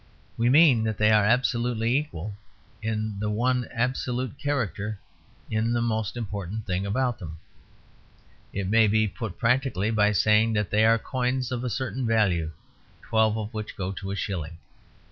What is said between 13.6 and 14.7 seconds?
go to a shilling.